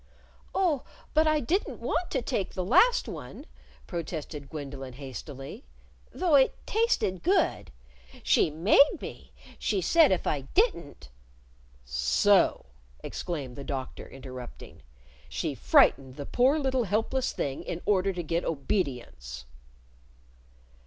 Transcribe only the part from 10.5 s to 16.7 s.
didn't" "So!" exclaimed the Doctor, interrupting. "She frightened the poor